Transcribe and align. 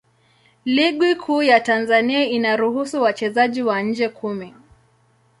Ligi 0.65 1.15
Kuu 1.15 1.43
ya 1.43 1.59
Tanzania 1.59 2.25
inaruhusu 2.25 3.01
wachezaji 3.01 3.63
wa 3.63 3.81
nje 3.81 4.09
kumi. 4.09 4.53